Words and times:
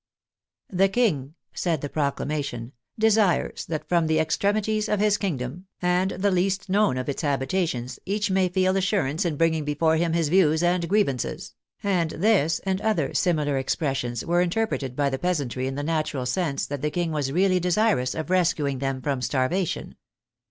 "The 0.81 0.89
King," 0.89 1.35
said 1.53 1.81
the 1.81 1.87
proclamation," 1.87 2.71
desires 2.97 3.67
that 3.67 3.87
from 3.87 4.07
the 4.07 4.19
ex 4.19 4.35
tremities 4.35 4.91
of 4.91 4.99
his 4.99 5.15
kingdom, 5.15 5.67
and 5.79 6.09
the 6.09 6.31
least 6.31 6.69
known 6.69 6.97
of 6.97 7.07
its 7.07 7.21
habi 7.21 7.43
tations, 7.45 7.99
each 8.03 8.31
may 8.31 8.49
feel 8.49 8.75
assurance 8.75 9.25
in 9.25 9.37
bringing 9.37 9.63
before 9.63 9.97
him 9.97 10.13
his 10.13 10.29
views 10.29 10.63
and 10.63 10.89
grievances," 10.89 11.53
and 11.83 12.09
this 12.09 12.57
and 12.65 12.81
other 12.81 13.13
similar 13.13 13.57
ex 13.57 13.75
pressions 13.75 14.25
were 14.25 14.41
interpreted 14.41 14.95
by 14.95 15.11
the 15.11 15.19
peasantry 15.19 15.67
in 15.67 15.75
the 15.75 15.83
natural 15.83 16.25
sense 16.25 16.65
that 16.65 16.81
the 16.81 16.89
King 16.89 17.11
was 17.11 17.31
really 17.31 17.59
desirous 17.59 18.15
of 18.15 18.31
rescuing 18.31 18.79
them 18.79 18.95
8 18.95 18.99
THE 19.01 19.03
FRENCH 19.03 19.05
REVOLUTION 19.05 19.19
from 19.19 19.21
starvation. 19.21 19.95